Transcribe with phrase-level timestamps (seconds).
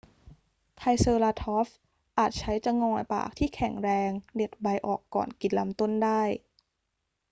[0.75, 1.77] ไทรเซอราทอปส์
[2.17, 6.23] อาจใช้จะงอยปากที่แข็งแรงเด็ดใบออกก่อนกินลำต้นได้